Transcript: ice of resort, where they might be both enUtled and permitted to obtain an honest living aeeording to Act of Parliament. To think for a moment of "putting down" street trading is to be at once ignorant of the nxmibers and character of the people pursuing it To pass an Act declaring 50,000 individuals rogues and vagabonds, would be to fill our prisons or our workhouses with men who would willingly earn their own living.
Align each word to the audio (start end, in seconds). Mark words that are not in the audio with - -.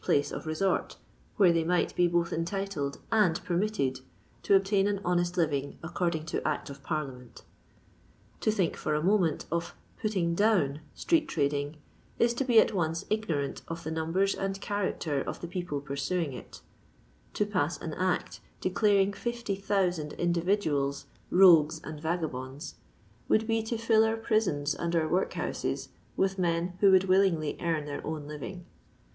ice 0.09 0.31
of 0.31 0.47
resort, 0.47 0.97
where 1.37 1.51
they 1.53 1.63
might 1.63 1.95
be 1.95 2.07
both 2.07 2.31
enUtled 2.33 2.97
and 3.11 3.43
permitted 3.43 3.99
to 4.41 4.55
obtain 4.55 4.87
an 4.87 4.99
honest 5.05 5.37
living 5.37 5.77
aeeording 5.83 6.25
to 6.25 6.41
Act 6.47 6.71
of 6.71 6.81
Parliament. 6.81 7.43
To 8.39 8.49
think 8.49 8.75
for 8.75 8.95
a 8.95 9.03
moment 9.03 9.45
of 9.51 9.75
"putting 9.97 10.33
down" 10.33 10.81
street 10.95 11.27
trading 11.27 11.77
is 12.17 12.33
to 12.33 12.43
be 12.43 12.57
at 12.59 12.73
once 12.73 13.05
ignorant 13.11 13.61
of 13.67 13.83
the 13.83 13.91
nxmibers 13.91 14.35
and 14.35 14.59
character 14.59 15.21
of 15.21 15.39
the 15.39 15.47
people 15.47 15.79
pursuing 15.79 16.33
it 16.33 16.61
To 17.35 17.45
pass 17.45 17.79
an 17.79 17.93
Act 17.93 18.39
declaring 18.59 19.13
50,000 19.13 20.13
individuals 20.13 21.05
rogues 21.29 21.79
and 21.83 21.99
vagabonds, 22.01 22.73
would 23.27 23.45
be 23.45 23.61
to 23.61 23.77
fill 23.77 24.03
our 24.03 24.17
prisons 24.17 24.73
or 24.73 24.99
our 24.99 25.07
workhouses 25.07 25.89
with 26.17 26.39
men 26.39 26.73
who 26.79 26.89
would 26.89 27.03
willingly 27.03 27.55
earn 27.61 27.85
their 27.85 28.03
own 28.03 28.25
living. 28.27 28.65